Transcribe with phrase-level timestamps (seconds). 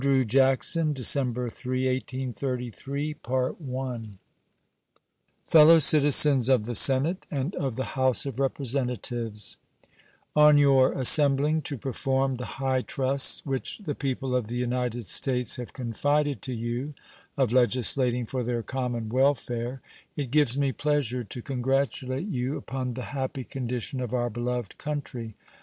[0.01, 3.13] State of the Union Address Andrew Jackson December 3, 1833
[5.45, 9.57] Fellow Citizens of the Senate and of the House of Representatives:
[10.35, 15.57] On your assembling to perform the high trusts which the people of the United States
[15.57, 16.95] have confided to you,
[17.37, 19.81] of legislating for their common welfare,
[20.15, 25.35] it gives me pleasure to congratulate you upon the happy condition of our beloved country.